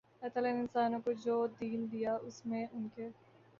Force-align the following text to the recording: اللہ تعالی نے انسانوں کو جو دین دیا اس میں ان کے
اللہ 0.21 0.29
تعالی 0.29 0.51
نے 0.51 0.59
انسانوں 0.59 0.99
کو 0.99 1.11
جو 1.25 1.35
دین 1.59 1.85
دیا 1.91 2.15
اس 2.21 2.45
میں 2.45 2.65
ان 2.73 2.87
کے 2.95 3.09